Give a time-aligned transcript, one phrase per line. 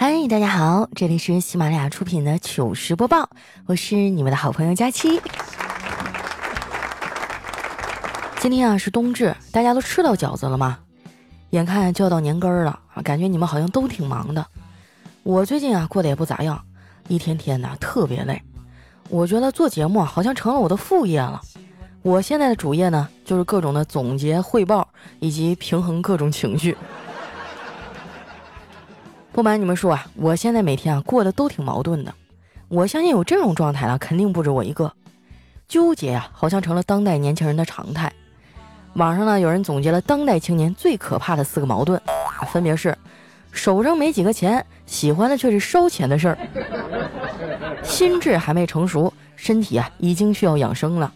[0.00, 3.28] 嗨，大家好，这里是喜马拉雅出品的糗事播报，
[3.66, 5.20] 我是你们的好朋友佳期。
[8.38, 10.78] 今天啊是冬至，大家都吃到饺子了吗？
[11.50, 14.46] 眼看就要到年根儿了啊，感觉你们好像都挺忙的。
[15.24, 16.64] 我最近啊过得也不咋样，
[17.08, 18.40] 一天天的特别累。
[19.08, 21.40] 我觉得做节目好像成了我的副业了。
[22.02, 24.86] 我现在的主业呢，就是各种的总结汇报
[25.18, 26.76] 以及平衡各种情绪。
[29.38, 32.12] 不瞒你们说啊，我现在每天啊过得都挺矛盾的。
[32.66, 34.92] 我相信有这种状态的肯定不止我一个。
[35.68, 38.12] 纠结呀，好像成了当代年轻人的常态。
[38.94, 42.02] 网上呢有人总结了当代青年最可怕的四个矛盾，
[42.48, 42.98] 分别是：
[43.52, 46.36] 手上没几个钱，喜欢的却是烧钱的事儿；
[47.84, 51.08] 心智还没成熟，身体啊已经需要养生了；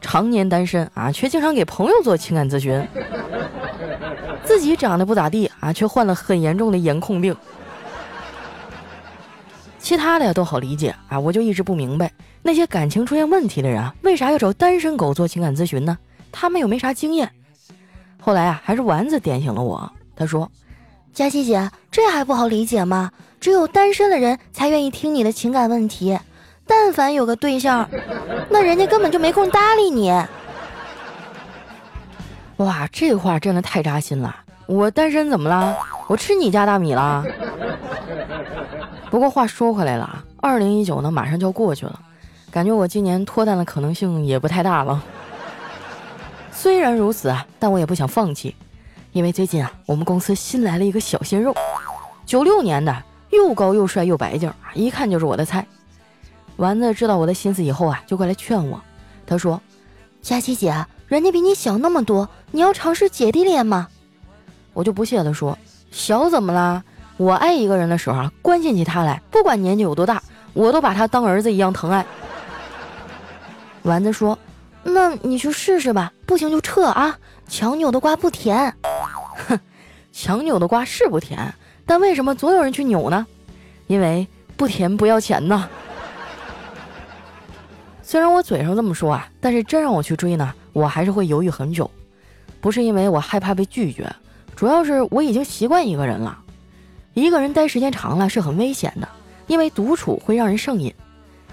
[0.00, 2.82] 常年单身啊，却经常给朋友做情感咨询。
[4.44, 7.34] 自己长得不咋地啊，却患了很严重的颜控病。
[9.78, 12.12] 其他的都好理解啊，我就一直不明白
[12.42, 15.98] 那些感情出现问题的人，为啥要找单身狗做情感咨询呢？
[16.30, 17.30] 他们又没啥经验。
[18.20, 19.90] 后来啊，还是丸子点醒了我。
[20.14, 20.50] 他说
[21.12, 23.10] ：“佳琪姐，这还不好理解吗？
[23.40, 26.16] 只有单身的人才愿意听你的情感问题，
[26.64, 27.88] 但凡有个对象，
[28.50, 30.12] 那人家根本就没空搭理你。”
[32.64, 34.36] 哇，这话真的太扎心了！
[34.66, 35.76] 我单身怎么了？
[36.06, 37.24] 我吃你家大米了？
[39.10, 41.98] 不过话说回来了啊，二零一九呢马上就要过去了，
[42.50, 45.02] 感觉我今年脱单的可能性也不太大了。
[46.52, 48.54] 虽然如此啊，但我也不想放弃，
[49.10, 51.54] 因为最近啊，我们公司新来了一个小鲜肉，
[52.24, 55.66] 九六年的，又高又帅又白净，一看就是我的菜。
[56.56, 58.80] 丸子知道我的心思以后啊，就过来劝我，
[59.26, 59.60] 他说
[60.22, 60.72] ：“佳琪姐。”
[61.12, 63.86] 人家比你小那么多，你要尝试姐弟恋吗？
[64.72, 65.58] 我就不屑地说
[65.92, 66.82] ：“小怎么啦？
[67.18, 70.22] 我爱一个人的时候啊，关心起他来，不管年纪有多大，
[70.54, 72.06] 我都把他当儿子一样疼爱。”
[73.84, 74.38] 丸子说
[74.82, 77.18] ：“那你去试试吧，不行就撤啊！
[77.46, 78.74] 强扭的瓜不甜。”
[79.46, 79.60] 哼，
[80.14, 83.26] 强扭的瓜是不甜，但为什么总有人去扭呢？
[83.86, 85.68] 因为不甜不要钱呐。
[88.12, 91.90] 虽然我嘴上这么说啊，但是真让我去追呢，我还是会犹豫很久。
[92.60, 94.06] 不是因为我害怕被拒绝，
[94.54, 96.38] 主要是我已经习惯一个人了。
[97.14, 99.08] 一个人待时间长了是很危险的，
[99.46, 100.92] 因为独处会让人上瘾。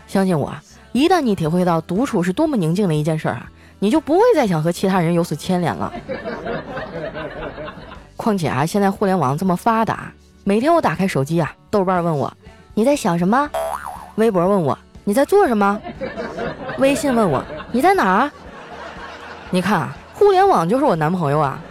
[0.05, 0.53] 相信我，
[0.91, 3.49] 一旦你体会到独处是多么宁静的一件事儿啊，
[3.79, 5.93] 你就不会再想和其他人有所牵连了。
[8.17, 10.11] 况且啊，现在互联网这么发达，
[10.43, 12.29] 每天我打开手机啊，豆瓣问我
[12.73, 13.49] 你在想什么，
[14.15, 15.81] 微博问我你在做什么。
[16.79, 18.31] 微信问我你在哪儿？
[19.51, 21.61] 你看啊，互联网就是我男朋友啊。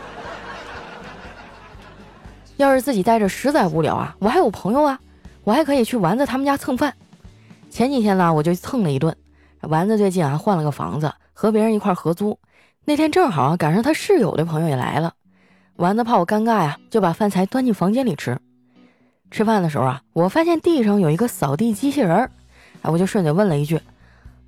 [2.58, 4.98] 要是自己待着实在无聊啊，我还有朋友啊，
[5.44, 6.92] 我还可以去丸子他们家蹭饭。
[7.70, 9.16] 前几天呢，我就蹭了一顿。
[9.62, 12.38] 丸子最近啊换了个房子，和别人一块合租。
[12.84, 15.14] 那天正好赶上他室友的朋友也来了。
[15.76, 18.38] 丸子怕我尴尬呀，就把饭菜端进房间里吃。
[19.30, 22.30] 吃饭的时候啊，我发现地上有一个扫地机器人儿，
[22.82, 23.80] 哎，我就顺嘴问了一句：“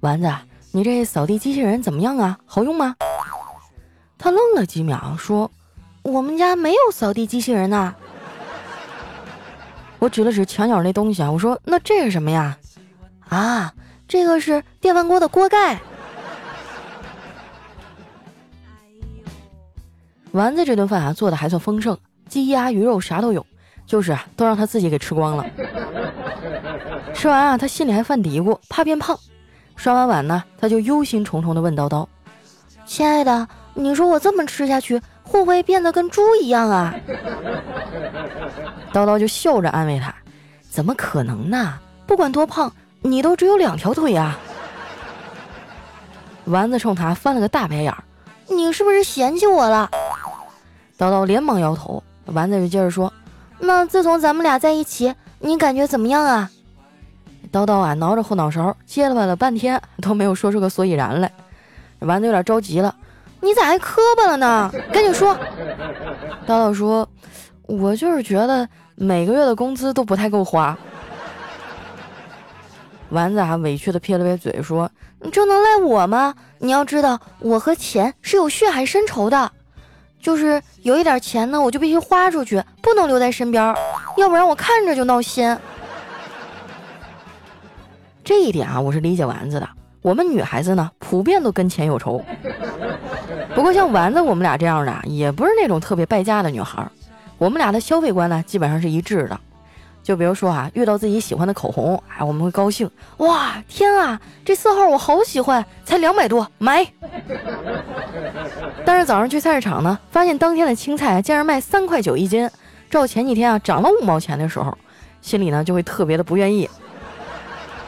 [0.00, 0.28] 丸子。”
[0.72, 2.38] 你这扫地机器人怎么样啊？
[2.46, 2.94] 好用吗？
[4.16, 5.50] 他愣了几秒，说
[6.02, 7.94] ：“我们家没有扫地机器人呐。”
[9.98, 12.56] 我指了指墙角那东西啊，我说：“那这是什么呀？”
[13.28, 13.74] 啊，
[14.06, 15.80] 这个是电饭锅的锅盖。
[20.32, 21.98] 丸子这顿饭啊做的还算丰盛，
[22.28, 23.44] 鸡鸭鱼肉啥都有，
[23.86, 25.44] 就是啊都让他自己给吃光了。
[27.12, 29.18] 吃完啊，他心里还犯嘀咕，怕变胖。
[29.80, 32.06] 刷完碗呢，他就忧心忡忡地问叨叨
[32.84, 36.94] ：“亲爱的，你说我这么吃下去，会不会变得跟猪一样啊？”
[38.92, 40.14] 叨叨就笑着安慰他
[40.68, 41.78] ：“怎么可能呢？
[42.06, 42.70] 不管多胖，
[43.00, 44.38] 你都只有两条腿啊。”
[46.44, 48.04] 丸子冲他翻了个大白眼儿
[48.54, 49.90] ：“你是不是嫌弃我了？”
[50.98, 52.02] 叨叨连忙摇头。
[52.26, 53.10] 丸子就接着说
[53.58, 56.50] ：“那自从咱们俩在一起，你感觉怎么样啊？”
[57.52, 61.30] 叨叨啊，挠着后脑勺，结巴了半天都没有说出个所以然来。
[61.98, 62.94] 丸子有点着急了
[63.42, 64.72] ：“你咋还磕巴了呢？
[64.92, 65.36] 赶紧说！”
[66.46, 67.08] 叨叨说
[67.66, 70.78] ：“我就是觉得每个月的工资都不太够花。”
[73.10, 74.88] 丸子还委屈的撇了撇嘴说
[75.20, 76.32] ：“你这能赖我吗？
[76.58, 79.50] 你要知道，我和钱是有血海深仇的，
[80.20, 83.74] 就是有一点钱呢，我就必须花出去，不能留在身边，
[84.16, 85.58] 要不然我看着就闹心。”
[88.22, 89.68] 这一点啊，我是理解丸子的。
[90.02, 92.22] 我们女孩子呢，普遍都跟钱有仇。
[93.54, 96.86] 不过像丸子我们俩这样的，也不是那种特别败家的女孩。
[97.38, 99.38] 我们俩的消费观呢，基本上是一致的，
[100.02, 106.86] 就比如说啊，遇到自己喜欢的口红，哎，我们会高兴，哇，天啊，这色号我好喜欢，才两百多，买。
[108.84, 112.48] 但是早上去菜市场呢，发现当天的青菜竟然卖三块九一斤，
[112.88, 114.76] 照前几天啊涨了五毛钱的时候，
[115.20, 116.68] 心里呢就会特别的不愿意。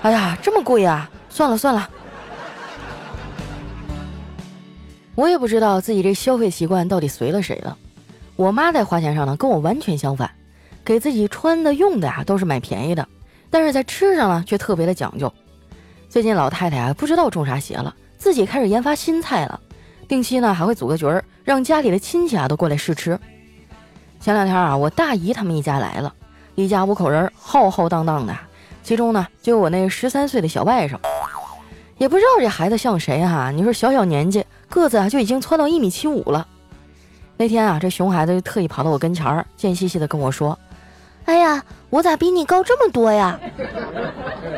[0.03, 1.09] 哎呀，这么贵啊！
[1.29, 1.89] 算了算了。
[5.15, 7.77] 我也不知道自己这消费习惯到底随了谁了。
[8.35, 10.29] 我妈在花钱上呢，跟我完全相反，
[10.85, 13.07] 给自己穿的用的呀都是买便宜的，
[13.49, 15.33] 但是在吃上呢却特别的讲究。
[16.09, 19.61] 最近老太太啊不知道中啥邪了，自己开始研发新菜了，
[20.09, 23.17] 定期呢还会组个局儿，让家里的亲戚啊都过来试吃。
[24.19, 26.13] 前两天啊，我大姨他们一家来了，
[26.57, 28.37] 一家五口人，浩浩荡荡的，
[28.83, 30.97] 其中呢就我那十三岁的小外甥。
[31.99, 33.53] 也不知道这孩子像谁哈？
[33.53, 36.49] 你说小小年纪，个子啊就已经蹿到一米七五了。
[37.37, 40.59] 那天啊，这熊孩子就特意跑到我跟前儿，贱兮兮的跟我说
[41.27, 43.39] ：“哎呀，我咋比你高这么多呀？”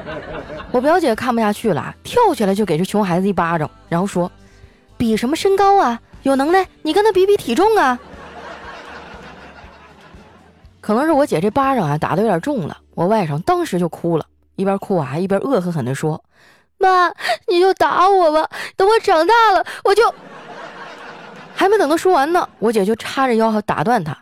[0.72, 4.30] 我表姐看不下去了，跳起来就给这熊孩子一巴掌，然后说
[4.96, 6.00] ：“比什么身高啊？
[6.22, 7.98] 有能耐你跟他比比体重啊！”
[10.80, 14.26] 可能是我姐这巴掌啊打的有点重了，我外甥当时就哭了，
[14.56, 16.24] 一边哭啊一边恶狠狠地说。
[16.78, 17.12] 妈，
[17.48, 20.14] 你就打我吧，等我长大了，我就……
[21.54, 24.12] 还没等他说完呢，我姐就叉着腰打断他：“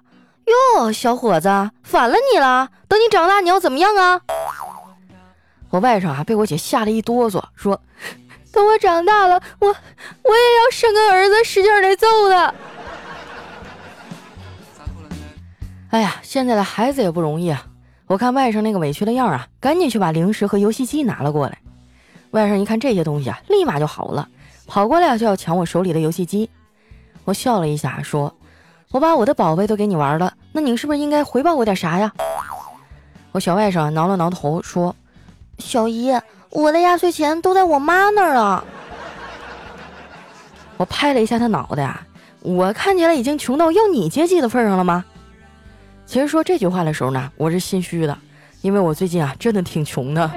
[0.77, 1.49] 哟，小伙子，
[1.83, 2.69] 反了你了！
[2.89, 4.21] 等你长大，你要怎么样啊？”
[5.71, 7.81] 我外甥啊，被我姐吓了一哆嗦，说
[8.53, 9.75] ：“等我长大了，我我
[10.37, 12.55] 也要生个儿子，使劲的揍他。”
[15.91, 17.65] 哎呀，现在的孩子也不容易啊！
[18.13, 21.57] 我看外甥那个委屈的样啊，赶紧去把零食和游戏机拿了过来。
[22.33, 24.29] 外甥一看这些东西啊，立马就好了，
[24.67, 26.51] 跑过来就要抢我手里的游戏机。
[27.25, 28.31] 我笑了一下，说
[28.93, 32.13] ：“我把我的宝贝都给你玩了，那你是不是应该回报我点啥呀？”
[33.33, 34.95] 我小外甥挠了挠头，说
[35.57, 36.13] ：“小姨，
[36.51, 38.63] 我的压岁钱都在我妈那儿了。”
[40.77, 42.07] 我拍了一下他脑袋，啊，
[42.43, 45.03] 我看起来已经穷到要你接济的份上了吗？
[46.13, 48.19] 其实说这句话的时候呢，我是心虚的，
[48.61, 50.31] 因为我最近啊，真的挺穷的。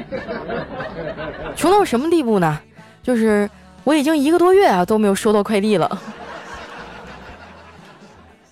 [1.54, 2.62] 穷到什么地步呢？
[3.04, 3.50] 就是
[3.84, 6.02] 我已经一个多月啊都没有收到快递了。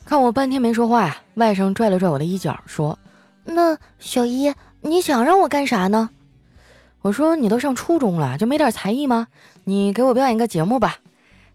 [0.03, 2.99] 看我半天没说话呀，外甥拽了拽我的衣角，说
[3.45, 6.09] ：“那小姨，你想让我干啥呢？”
[7.03, 9.27] 我说：“你都上初中了，就没点才艺吗？
[9.63, 10.97] 你给我表演个节目吧。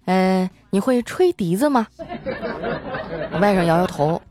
[0.07, 1.89] 呃，你会吹笛子吗？”
[3.33, 4.23] 我外甥摇摇头。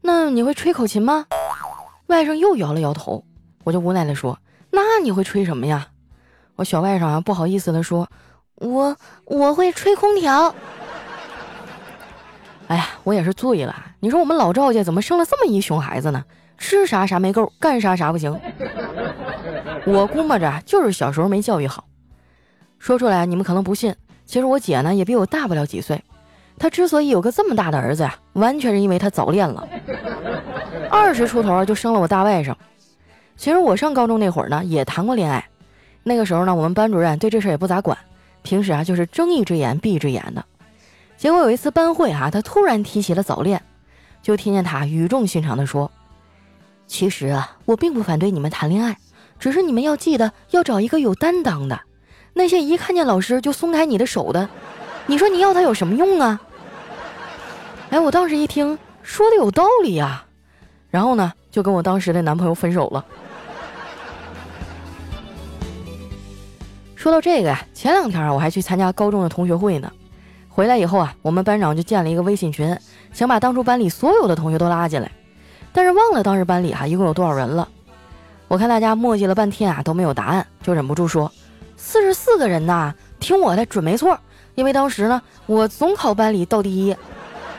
[0.00, 1.26] 那你会吹口琴吗？
[2.06, 3.24] 外甥又摇了摇头。
[3.64, 4.38] 我就无奈的说
[4.70, 5.88] ：“那你会吹什么呀？”
[6.56, 8.08] 我小外甥啊，不好意思的说
[8.56, 10.54] ：“我我会吹空调。”
[12.68, 13.74] 哎呀，我也是醉了。
[14.00, 16.24] 你说我们老赵家怎么生了这么一熊孩子呢？
[16.56, 18.38] 吃啥啥没够，干啥啥不行。
[19.86, 21.84] 我估摸着就是小时候没教育好。
[22.78, 26.02] 说出来你们可能不信，其实我姐呢也比我大不了几岁。
[26.58, 29.66] 他之所以有个这么大的儿子呀，完全是因为他早恋了。
[30.90, 32.54] 二十出头就生了我大外甥。
[33.36, 35.44] 其实我上高中那会儿呢，也谈过恋爱。
[36.02, 37.96] 那个时候呢，我们班主任对这事儿也不咋管，
[38.42, 40.44] 平时啊就是睁一只眼闭一只眼的。
[41.16, 43.62] 结果有一次班会啊，他突然提起了早恋，
[44.22, 45.90] 就听见他语重心长地说
[46.88, 48.96] ：“其实啊，我并不反对你们谈恋爱，
[49.38, 51.78] 只是你们要记得要找一个有担当的。
[52.32, 54.48] 那些一看见老师就松开你的手的，
[55.06, 56.40] 你说你要他有什么用啊？”
[57.90, 60.24] 哎，我当时一听，说的有道理呀，
[60.90, 63.04] 然后呢，就跟我当时的男朋友分手了。
[66.94, 69.90] 说到这个呀，前两天啊，我还去参加高中的同学会呢。
[70.48, 72.76] 回来以后啊，我们班长就建了一个微信群，
[73.12, 75.10] 想把当初班里所有的同学都拉进来，
[75.72, 77.66] 但是忘了当时班里哈一共有多少人了。
[78.48, 81.32] 我看大家磨叽了半天啊都没有答案，就忍不住说
[81.78, 84.18] ：“四十四个人呐，听我的，准没错。
[84.56, 86.94] 因为当时呢，我总考班里倒第一，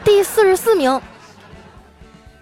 [0.10, 1.00] 第四十四名。”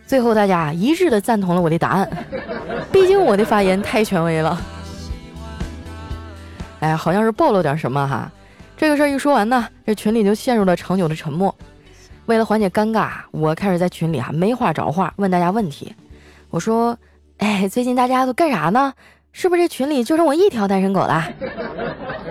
[0.07, 2.09] 最后大家一致的赞同了我的答案，
[2.93, 4.57] 毕竟我的发言太权威了。
[6.79, 8.31] 哎，好像是暴露点什么哈。
[8.77, 11.53] 这个事儿一说完呢，这群里就陷入了长久的沉默。
[12.27, 15.93] 为了缓解尴尬，我开始在群里啊没话找话问大家问题。
[16.49, 16.97] 我说
[17.39, 18.93] ：“哎，最近大家都干啥呢？
[19.33, 21.21] 是不是这群里就剩我一条单身狗了？”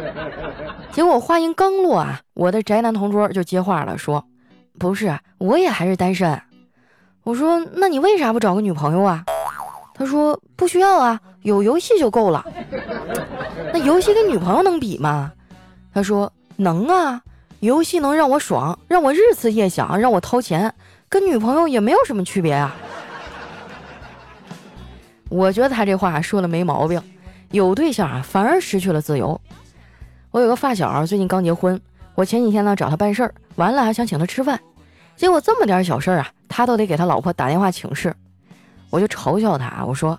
[0.93, 4.25] 结果话音刚落啊，我的宅男同桌就接话了，说
[4.79, 6.41] ：“不是，我也还是单身。”
[7.25, 9.25] 我说：“那你为啥不找个女朋友啊？”
[9.95, 12.45] 他说：“不需要啊，有游戏就够了。
[13.73, 15.33] 那游戏跟女朋友能比吗？”
[15.93, 17.23] 他说：“能啊，
[17.61, 20.73] 游戏能让我爽，让我日思夜想，让我掏钱，
[21.09, 22.77] 跟女朋友也没有什么区别啊。”
[25.29, 27.03] 我觉得他这话说的没毛病，
[27.51, 29.41] 有对象啊反而失去了自由。
[30.31, 31.81] 我有个发小最近刚结婚，
[32.17, 34.59] 我前几天呢找他办事儿，完了还想请他吃饭，
[35.17, 38.13] 结果这么点小事儿啊，他都得给他老婆打电话请示。
[38.89, 40.19] 我就嘲笑他，我说：“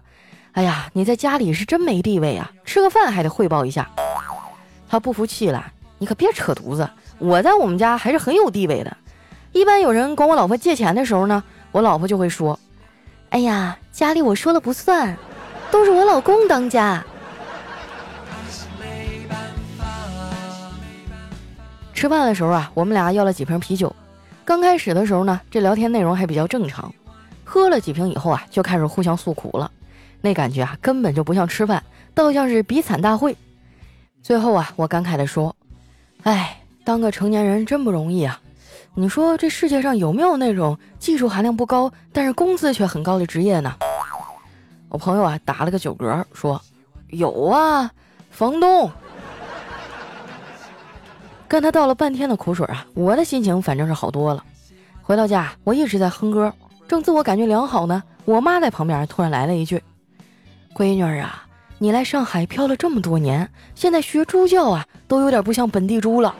[0.53, 3.89] 哎呀，你在家里是真没地位啊，吃个饭还得汇报一下。”
[4.87, 5.65] 他不服气了，
[5.97, 6.87] 你可别扯犊子，
[7.17, 8.95] 我在我们家还是很有地位的。
[9.51, 12.59] 一般有人管我老婆借钱的时候呢，我老婆就会说
[13.31, 15.17] ：“哎呀，家里我说了不算，
[15.71, 17.03] 都是我老公当家。”
[21.97, 23.91] 吃饭的时候啊，我们俩要了几瓶啤酒。
[24.45, 26.93] 刚开始的时候呢，这聊天内容还比较正常。
[27.43, 29.71] 喝了几瓶以后啊，就开始互相诉苦了，
[30.21, 33.35] 那感觉啊，根本就不像吃饭，倒像是比惨大会。
[34.21, 35.55] 最后啊，我感慨地说
[36.21, 38.39] ：“哎，当个成年人真不容易啊！
[38.93, 43.73] 你说这世界上有没有那种技术含量不高，但是工资却很高的职业呢？”
[44.89, 46.61] 我朋友啊，打了个酒嗝，说
[47.09, 47.89] ：“有啊，
[48.29, 48.87] 房东。”
[51.47, 54.43] 跟他倒了半天的苦水啊，我的心情反正是好多了。
[55.01, 56.53] 回到家，我一直在哼歌。
[56.87, 59.81] 正自我感觉良好呢，我妈在旁边突然来了一句
[60.75, 61.45] ：“闺女儿啊，
[61.77, 66.35] 你来上海漂了这么多年，现在学猪叫啊，都有点不像本地猪了。”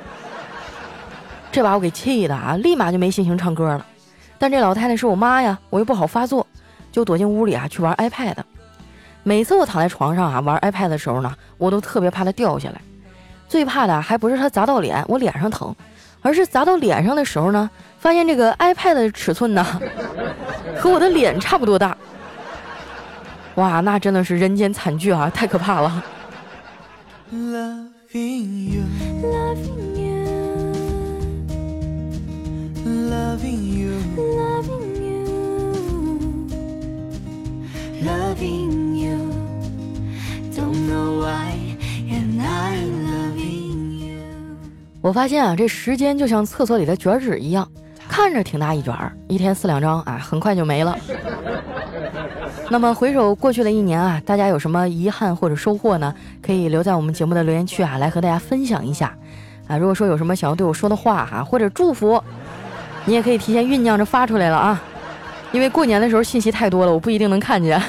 [1.51, 3.85] 这把我给气的啊，立马就没心情唱歌了。
[4.37, 6.45] 但这老太太是我妈呀，我又不好发作，
[6.91, 8.35] 就躲进屋里啊去玩 iPad。
[9.23, 12.81] 每次我躺在床上啊玩 iPad 的时候呢，我都特别怕它掉下来，
[13.47, 15.75] 最怕的还不是它砸到脸，我脸上疼。
[16.23, 19.63] 而是砸到脸上的时候呢，发现这个 iPad 的尺寸呢，
[20.75, 21.95] 和我的脸差不多大。
[23.55, 26.03] 哇，那真的是人间惨剧啊，太可怕了。
[45.01, 47.65] 我发现啊，这时间就像厕所里的卷纸一样，
[48.09, 50.97] 看着挺大一卷儿，一天四两张啊，很快就没了。
[52.69, 56.13] 那么回首过去的一年啊，大家有什么遗憾或者收获呢？
[56.41, 59.15] 可以留在我们节目的留言区啊，来和大家分享一下
[59.67, 59.77] 啊。
[59.77, 62.21] 如果说有什么想要对我说的话哈，或者祝福，
[63.05, 64.83] 你也可以提前酝酿着发出来了啊。
[65.53, 67.81] 因为过年的时候信息太多了，我不一定能看见。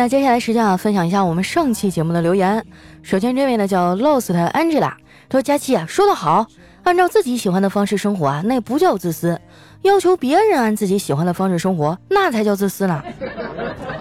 [0.00, 2.64] 那接下来时间啊，分享一下我们上期节目的留言。
[3.02, 4.92] 首先这位呢叫 Lost Angela。
[5.28, 6.46] 他说：“佳琪啊，说得好，
[6.84, 9.36] 按照自己喜欢的方式生活啊，那不叫自私；
[9.82, 13.02] 要求别人按自己喜欢的方式生活，那才叫自私呢。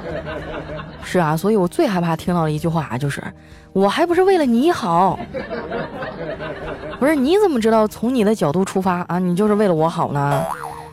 [1.03, 3.22] ”是啊，所以我最害怕听到的一句话啊就是
[3.74, 5.20] ：“我还不是为了你好。”
[6.98, 7.13] 不是？
[7.13, 9.20] 你怎么知道从你的角度出发啊？
[9.20, 10.46] 你就是为了我好呢？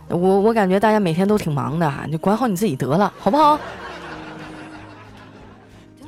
[0.09, 3.57] 我我感觉大家每天都挺忙的，你管好你自己得了，好不好？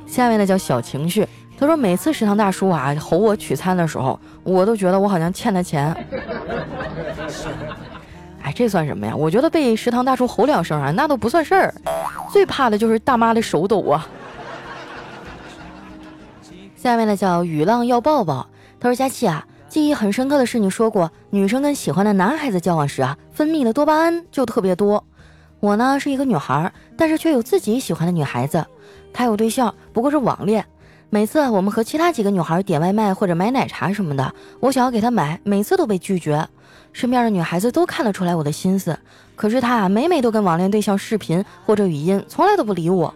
[0.09, 1.27] 下面呢叫小情绪。
[1.57, 5.95] 他说：“每次食堂大叔啊吼我取餐的时候，我都觉得我好像欠他钱。
[8.41, 9.15] 哎，这算什么呀？
[9.15, 11.73] 我觉得被食堂大叔吼两声啊，那都不算事儿。
[12.31, 14.07] 最怕的就是大妈的手抖啊。”
[16.75, 18.47] 下面呢叫雨浪要抱抱。
[18.79, 25.03] 他说：“佳琪啊，记忆很深刻的是你说过，女生跟喜欢的男孩子交往时啊，分泌的多巴胺就特别多。
[25.59, 28.65] 我呢是一个女孩，但是却有自己喜欢的女孩子，
[29.13, 30.65] 她有对象，不过是网恋。”
[31.11, 36.47] 每次我们和其他几个女孩点外卖或者买奶茶什么的，我想要给他买，每次都被拒绝。
[36.93, 38.95] 身边的女孩子都看得出来我的心思，
[39.35, 43.11] 可是他啊，每每都跟网恋对象视频或者语音，从来都不理我。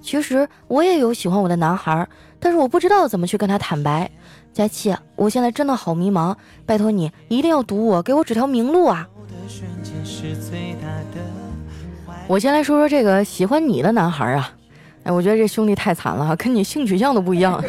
[0.00, 2.08] 其实我也有喜欢我的男孩，
[2.40, 4.10] 但是我不知道怎么去跟他坦白。
[4.52, 6.34] 佳琪，我现在真的好迷茫，
[6.64, 9.08] 拜托你一定要堵我，给我指条明路啊！
[12.26, 14.50] 我先来说说这个喜欢你的男孩啊。
[15.06, 17.62] 哎，我觉得这兄弟太惨了哈，跟你性取向都不一样，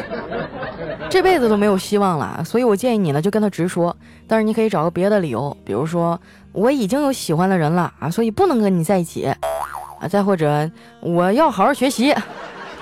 [1.08, 2.42] 这辈子都没有希望了。
[2.44, 3.96] 所以我建议你呢，就跟他直说。
[4.26, 10.08] 但是你可以找个别的理由，比如说我已经有喜欢的人了啊，所以不能跟你在一起啊。
[10.08, 10.68] 再或者
[11.00, 12.12] 我要好好学习，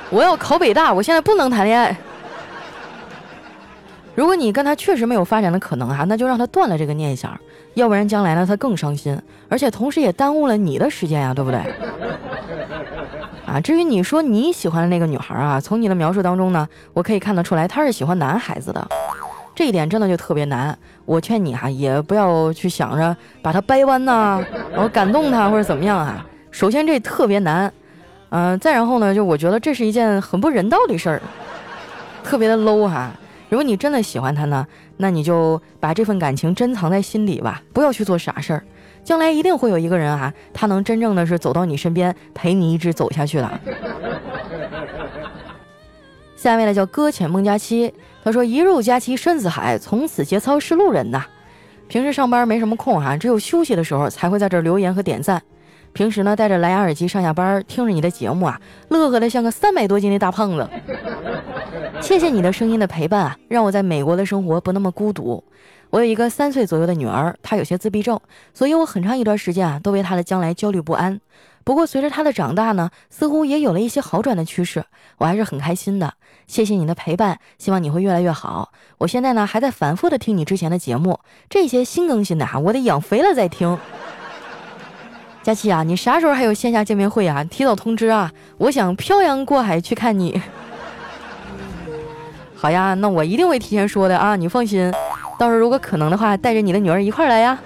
[0.08, 1.94] 我要考北大，我现在不能谈恋爱。
[4.14, 7.38] 如果你跟他确实没有发展的可能啊，那就让他断了这个念想，
[7.75, 9.20] 要不然将来呢他更伤心，
[9.50, 11.60] 而且同时也耽误了你的时间呀，对不对？
[13.47, 18.88] 啊，至于你说你喜欢的那个女孩啊，从你的描述当中呢，我可以看得出来她是喜欢男孩子的，
[19.55, 20.76] 这一点真的就特别难。
[21.05, 26.26] 我劝你哈，也不要去想着把她掰弯呐，然后感动她或者怎么样啊。
[26.50, 27.73] 首先这特别难，
[28.31, 31.23] 嗯，再然后呢，就我觉得这是一件很不人道的事儿，
[32.25, 33.12] 特别的 low 哈。
[33.49, 38.65] 如果你真的喜欢她呢，那你就把这份感情珍藏在心里吧，不要去做傻事儿。
[39.06, 43.60] 将来一定会有一个人啊，他能真正的是走到你身边，陪你一直走下去的。
[46.36, 47.94] 下一位呢叫搁浅孟佳期，
[48.25, 51.25] 他说一入佳期深似海，从此节操是路人呐。
[51.86, 55.40] 平时上班没什么空哈，只有休息的时候才会在这留言和点赞。
[55.97, 58.61] 平时呢，戴着蓝牙耳机上下班，听着你的节目啊，
[58.91, 60.69] 乐呵的像个三百多斤的大胖子。
[62.03, 65.43] 谢谢你的声音的陪伴啊，让我在美国的生活不那么孤独。
[65.88, 68.21] 我有一个三岁左右的女儿，她有些自闭症，
[68.53, 71.19] 所以我很长一段时间啊，都为她的将来焦虑不安。
[71.65, 74.85] 不过随着她的长大呢，似乎也有了一些好转的趋势，
[75.17, 76.12] 我还是很开心的。
[76.47, 78.71] 谢谢你的陪伴，希望你会越来越好。
[78.99, 83.79] 我现在呢，还在反复的听你之前的节目，这些新更新的啊，我得养肥了再听。
[85.47, 87.45] 佳琪啊，你啥时候还有线下见面会啊？
[87.45, 88.33] 提早通知啊！
[88.59, 90.43] 我想漂洋过海去看你。
[92.57, 94.93] 好呀，那我一定会提前说的啊，你放心。
[95.38, 97.57] 到时候如果可能的话，带着你的女儿一块来呀。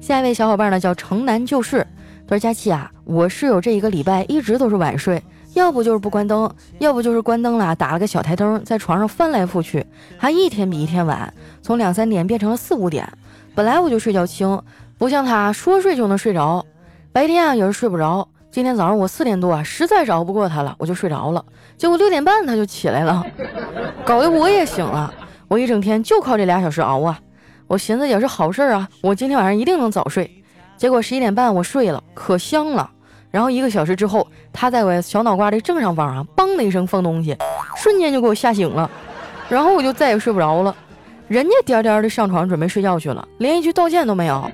[0.00, 1.86] 下一位小伙伴呢，叫城南旧事，
[2.26, 5.22] 他说：“佳琪啊，我室友这一个礼拜一直都是晚睡。”
[5.54, 9.86] 要不就是不关灯，要不就是关灯了，打了个小台灯，在床上翻来覆去，
[10.18, 11.32] 还一天比一天晚，
[11.62, 13.10] 从两三点变成了四五点。
[13.54, 14.60] 本来我就睡觉轻，
[14.98, 16.64] 不像他说睡就能睡着，
[17.12, 18.28] 白天啊也是睡不着。
[18.50, 21.44] 今天早上我四点多啊，实在熬不过他了，我就睡着了。
[21.76, 23.24] 结果六点半他就起来了，
[24.04, 25.12] 搞得我也醒了。
[25.46, 27.20] 我一整天就靠这俩小时熬啊。
[27.66, 30.42] 我寻思也是好事啊，我今天晚上一定能早睡。
[30.76, 32.90] 结果十一点半我睡了，可香了。
[33.34, 37.36] 然后一个小时之后，他在我小脑瓜的正上方啊，梆的一声放东西，
[37.76, 38.88] 瞬间就给我吓醒了。
[39.48, 40.72] 然后我就再也睡不着了。
[41.26, 44.48] 人家颠颠的上床准备睡觉去了，连一句道歉都没有。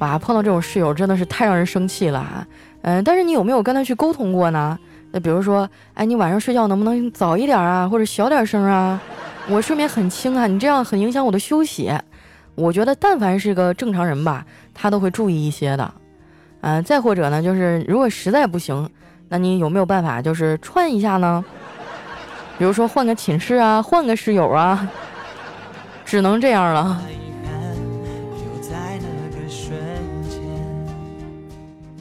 [0.00, 2.46] 哇，碰到这种室友真的是太让人生气了啊！
[2.82, 4.78] 嗯，但是你有没有跟他去沟通过呢？
[5.12, 9.00] 那比如说，哎，你晚上睡觉能不能早一点啊，或者小点声啊？
[9.48, 11.90] 我睡眠很轻啊，你这样很影响我的休息。
[12.54, 15.94] 我觉得但凡是个正常人吧，他都会注意一些的。
[16.66, 18.88] 嗯，再或者呢，就是如果实在不行，
[19.28, 21.44] 那你有没有办法就是串一下呢？
[22.56, 24.88] 比如说换个寝室啊，换个室友啊，
[26.06, 27.02] 只能这样了。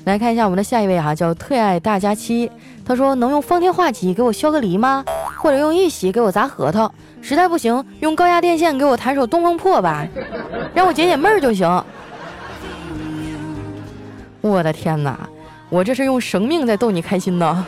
[0.06, 2.50] 来看一下我们的下一位哈，叫特爱大家期，
[2.86, 5.04] 他说能用方天画戟给我削个梨吗？
[5.38, 6.90] 或者用玉玺给我砸核桃？
[7.22, 10.08] 实在不行，用高压电线给我弹首东风破吧，
[10.74, 11.84] 让我解解闷儿就行。
[14.44, 15.18] 我的天哪，
[15.70, 17.66] 我这是用生命在逗你开心呢。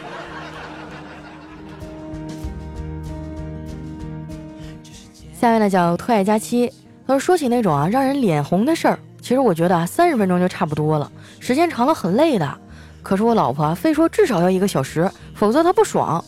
[5.34, 6.70] 下面呢叫特爱佳期，
[7.08, 11.10] 他说说起那种啊让人脸红的事儿，其实我觉得啊三十分钟就差不多了，
[11.40, 12.58] 时间长了很累的。
[13.02, 16.22] 可是我老婆非说至少要一个小时，否则她不爽。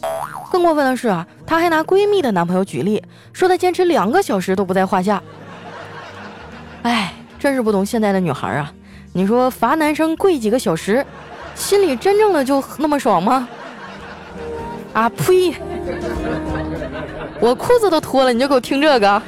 [0.49, 5.21] 更过分的是啊，她还拿闺蜜的男朋友举例，说她坚持两个小时都不在话下。
[6.83, 8.71] 哎，真是不懂现在的女孩啊。
[9.17, 11.03] 你说罚男生跪几个小时，
[11.55, 13.49] 心里真正的就那么爽吗？
[14.93, 15.55] 啊呸！
[17.39, 19.19] 我裤子都脱了，你就给我听这个。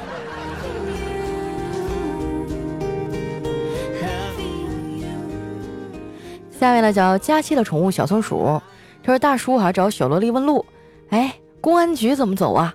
[6.60, 8.62] 下面呢叫佳期的宠物小松鼠，
[9.04, 10.63] 他说大叔啊找小萝莉问路，
[11.10, 12.71] 哎，公安局怎么走啊？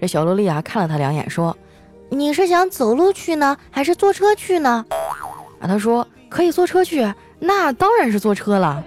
[0.00, 1.56] 这小萝莉啊看了他两眼，说
[2.10, 4.84] ：“你是想走路去呢，还是坐车去呢？”
[5.62, 6.04] 啊，他说。
[6.36, 8.84] 可以坐车去，那当然是坐车了。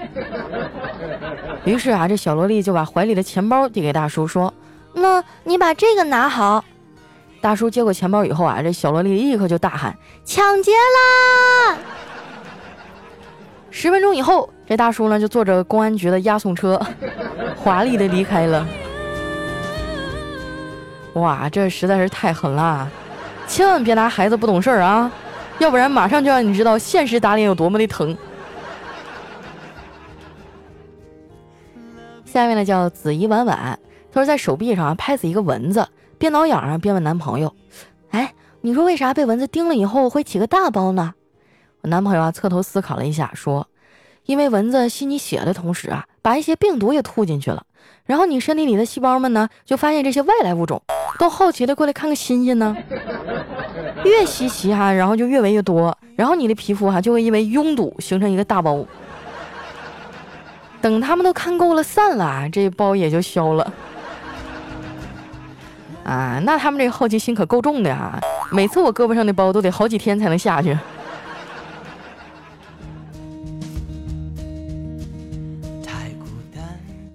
[1.66, 4.54] 于是啊，这小萝莉就把怀里的钱包递给大叔，说
[4.94, 6.64] ：“那你把这个拿好。”
[7.42, 11.76] 大叔接过钱包以后啊，这小萝莉立刻就大喊：“抢劫啦！”
[13.72, 16.80] 十分钟以后，这大叔呢就坐着公安局的押送车，
[17.58, 18.64] 华丽的离开了。
[21.14, 22.88] 哇，这实在是太狠了！
[23.48, 25.12] 千万别拿孩子不懂事儿啊！
[25.60, 28.18] 要不然马上就让你知道现实打脸有多么的疼。
[32.26, 33.78] 下面呢叫子怡婉婉，
[34.12, 37.54] 她说在手臂上拍死一个蚊子，边挠痒啊边问男朋友
[38.12, 41.14] ：“哎，你说为啥被蚊子叮了以后会起个大包呢？”
[41.82, 43.68] 我男朋友啊侧头思考了一下，说
[44.26, 47.64] ：“因为蚊子吸你血的同时啊，把一些病毒也吐进去了，
[48.06, 50.82] 然后你身体里的细胞们呢就发现这些外来物种，
[51.18, 52.78] 都好奇的过来看个新鲜呢。”
[54.06, 58.86] 越稀奇哈，然后就越围越多，然后你的皮肤哈就会因为拥堵形成一个大包。
[60.82, 63.74] 等他们都看够了散了，这包也就消了。
[66.06, 68.20] 啊，那他们这个好奇心可够重的哈！
[68.52, 70.78] 每次我胳膊上的包都得好几天才能下去。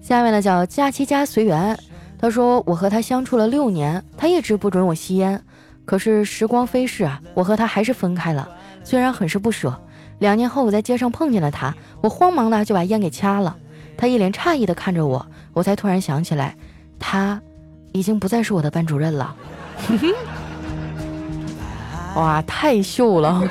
[0.01, 1.77] 下面呢叫佳期家随缘，
[2.19, 5.43] 他说我和他相处了六年，他一直不准我吸烟，
[5.85, 8.47] 可是时光飞逝啊，我和他还是分开了，
[8.83, 9.79] 虽然很是不舍。
[10.19, 13.55] 两年后我在街上碰见了他，我慌忙的就把烟给掐了。
[13.97, 16.55] 他一脸诧异的看着我，我才突然想起来，
[16.99, 17.39] 他
[17.91, 19.35] 已经不再是我的班主任了。
[22.15, 23.43] 哇，太秀了！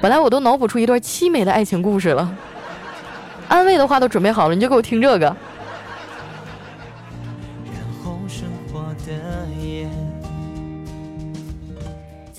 [0.00, 2.32] 本来我都脑补出一段凄美的爱情故事了，
[3.48, 5.36] 安慰的话都准备好了，你就给我听这个。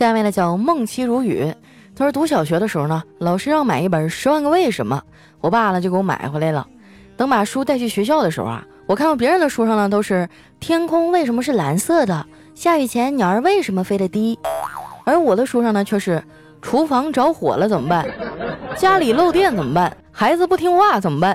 [0.03, 1.55] 下面呢叫梦妻如雨，
[1.95, 5.01] 他说读小学的时候呢，老师让买一本《十万个为什么》，
[5.39, 6.67] 我爸呢就给我买回来了。
[7.15, 10.27] 等把书带去学校的时候啊，我看到别人的书上呢都是
[10.59, 14.37] 天空为什么是蓝色的，下雨前鸟儿为什么飞得低，
[15.05, 16.21] 而我的书上呢却是
[16.61, 18.05] 厨房着火了怎么办，
[18.75, 21.31] 家里漏电怎么办，孩子不听话怎么办？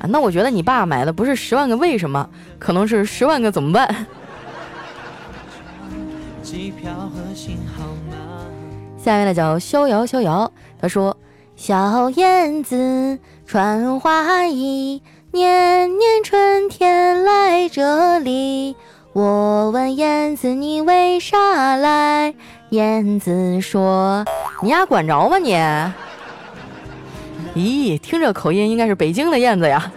[0.00, 2.28] 啊，那我觉得你爸买的不是十万个为什么，
[2.58, 4.04] 可能是十万个怎么办。
[6.50, 8.16] 机票和新号码
[8.96, 11.14] 下面呢叫逍遥逍遥，他说
[11.56, 18.74] ：“小燕子穿花衣，年年春天来这里。
[19.12, 22.34] 我问燕子你为啥来？
[22.70, 24.24] 燕子说：
[24.62, 25.52] 你丫管着吗你？
[27.54, 29.92] 咦，听这口音应该是北京的燕子呀。”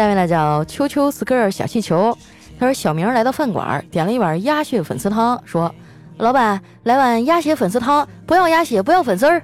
[0.00, 2.16] 下面呢叫秋秋 skirt 小气球，
[2.58, 5.70] 他说小明来到饭馆，点了一碗鸭血粉丝汤，说
[6.16, 9.42] ：“老板来碗鸭血粉丝汤，不要鸭血，不要粉丝儿。”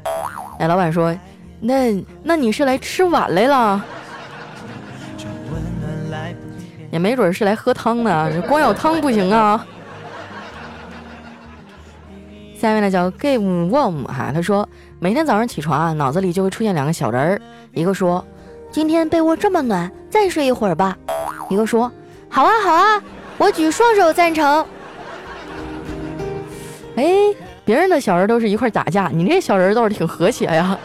[0.59, 1.15] 哎，老板说
[1.61, 3.85] ：“那那你是来吃碗来了？
[6.91, 9.67] 也没准是来喝汤的，光有汤不行啊。”
[12.59, 14.67] 下面呢叫 game warm 哈，他说
[15.01, 17.39] 每天早上起床啊，脑子里就会出现两个小人儿，
[17.75, 18.27] 一个说。
[18.77, 20.99] 今天被窝这么暖，再睡一会儿吧。
[21.49, 21.91] 一个说
[22.29, 23.03] ：“好啊，好啊，
[23.39, 24.63] 我举双手赞成。”
[26.95, 27.35] 哎，
[27.65, 30.79] 别人的小人都是一块打架，你这小人倒是挺和谐呀。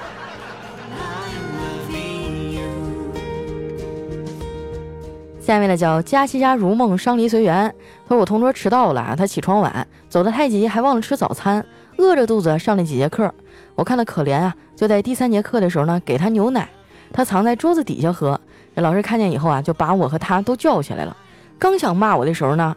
[5.41, 7.75] 下面的叫佳琪家如梦，伤离随缘。
[8.07, 11.65] 他说我同桌迟到了，他起床晚，走得太急，还忘了吃早餐，
[11.97, 13.29] 饿着肚子上了几节课。
[13.75, 16.69] 我看他可怜啊，就在第三节课的时候呢，给他牛奶。
[17.13, 18.39] 他藏在桌子底下喝，
[18.75, 21.15] 老师看见以后啊，就把我和他都叫起来了。
[21.59, 22.75] 刚想骂我的时候呢，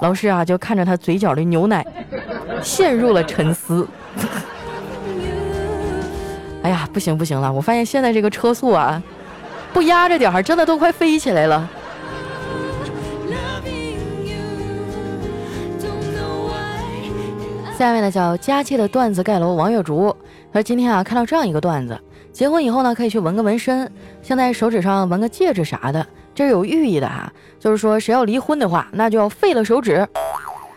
[0.00, 1.86] 老师啊就看着他嘴角的牛奶，
[2.62, 3.86] 陷入了沉思。
[6.62, 7.52] 哎呀，不行不行了！
[7.52, 9.00] 我发现现在这个车速啊，
[9.72, 11.68] 不压着点儿，真的都快飞起来了。
[17.78, 20.14] 下面呢叫佳期的段子盖楼王月竹，
[20.52, 21.96] 他说今天啊看到这样一个段子。
[22.36, 27.32] 结婚以后呢，可以去纹个纹身，像在手指上纹个戒指啥的，这是有寓意的哈。
[27.58, 30.06] 就是说，谁要离婚的话，那就要废了手指。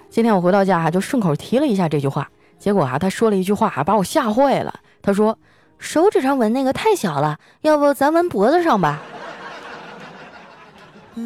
[0.10, 4.74] 今天我回到家哈，就顺口提了一下这句话，结果啊，他说了一句话，把我吓坏了。
[5.02, 5.38] 他说
[5.78, 9.02] ：“手指上纹那个太小了，要不咱纹脖子上吧？”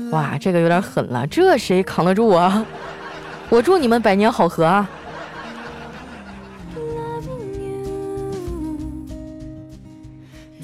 [0.10, 2.66] 哇，这个有点狠了，这谁扛得住啊？
[3.50, 4.90] 我祝你们百年好合啊！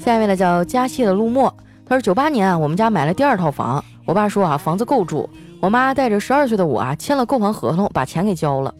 [0.02, 1.54] 下面呢叫佳期的陆墨，
[1.86, 5.28] 他说九八年啊，我们家买了第二套房，我爸说啊房子够住，
[5.60, 8.74] 我妈带着十二岁的我啊签了购房合同，把钱给交了。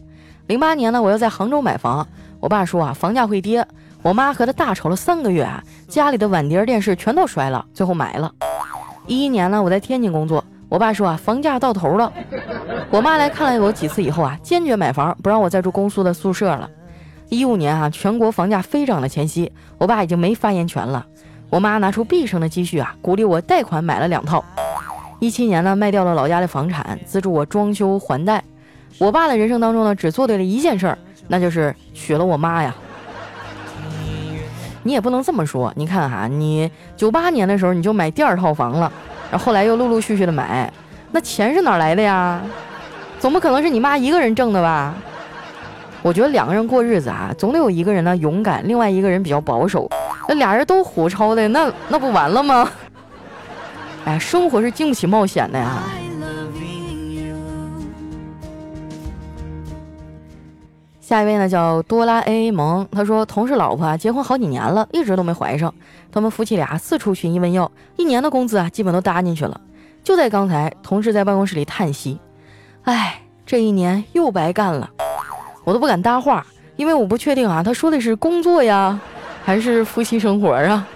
[0.47, 2.07] 零八年呢，我要在杭州买房，
[2.39, 3.63] 我爸说啊房价会跌，
[4.01, 8.31] 我妈和他大吵了三个月啊，家里的碗碟电视全都摔了，最后买了。
[9.05, 12.11] 一一年呢，我在天津工作，我爸说啊房价到头了，
[12.89, 16.67] 我妈来看了我几次以后啊，坚决买房，不让我再住公司的宿舍了。
[17.29, 21.05] 一五年啊，全国房价飞涨的前夕，我爸已经没发言权了。
[21.51, 24.41] 我妈拿出毕生的积蓄啊，鼓励我贷款买了两套。
[25.19, 28.41] 一七年呢，卖掉了老家的房产，资助我装修还贷。
[28.97, 32.73] 我爸的人生当中呢，只做对了一件事儿，那就是娶了我妈呀。
[34.83, 38.89] 你也不能这么说，你看哈，你九八年的时候你就买第二套房了，
[39.29, 40.71] 然后后来又陆陆续续的买，
[41.11, 42.41] 那钱是哪来的呀？
[43.19, 44.95] 总不可能是你妈一个人挣的吧？
[46.01, 49.89] 我觉得两个人过日子啊，总得有一个人呢勇敢，另外一个人比较保守。
[50.35, 52.69] 俩人都虎超的，那那不完了吗？
[54.05, 55.83] 哎，生活是经不起冒险的呀。
[60.99, 65.73] 下一位呢叫多拉 A 梦，他说同事老婆啊结婚好几年了，一直都没怀上。
[66.09, 69.59] 他们夫妻俩四处寻医问药，一年的工资啊基本都搭进去了。
[70.03, 72.17] 就在刚才，同事在办公室里叹息
[72.83, 74.89] ：“哎，这一年又白干了。”
[75.65, 78.99] 我都不敢搭话，因为我不确定啊，他说的是工作呀，
[79.43, 80.87] 还是夫妻生活啊？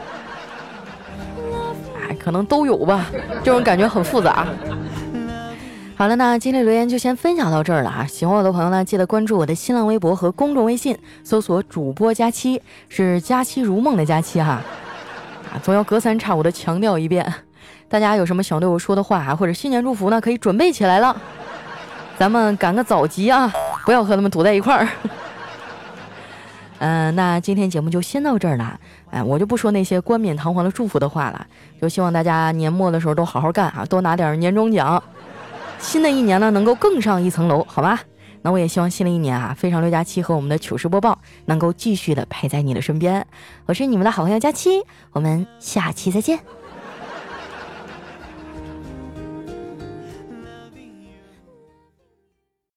[2.08, 3.08] 哎，可能都有吧，
[3.44, 4.48] 这种感觉很复杂。
[5.98, 8.06] 好了，那今天留言就先分享到这儿了啊！
[8.06, 14.62] 喜欢我的朋友呢，记得关注我的新浪微博和公众微信，搜索“主播佳期”，是“佳期如梦”的佳期哈。
[15.52, 17.34] 啊，总要隔三差五的强调一遍。
[17.88, 20.20] 大家有什么想对我说的话啊，或者新年祝福呢？
[20.20, 21.16] 可以准备起来了，
[22.18, 23.50] 咱们赶个早集啊，
[23.86, 24.88] 不要和他们堵在一块儿。
[26.80, 28.80] 嗯，那今天节目就先到这儿了。
[29.10, 31.48] 哎，我就不说那些冠冕堂皇的祝福的话了，
[31.82, 35.02] 就希望大家年末的时候都好好干啊，多拿点年终奖。
[35.80, 38.00] 新的一年呢，能够更上一层楼，好吧？
[38.42, 43.26] 那我也希望新的一年啊，非常六加七和我们的糗事播报能够继续的陪在你的身边。
[43.66, 44.84] 我是你们的好朋友佳期，
[45.14, 46.40] 我们下期再见。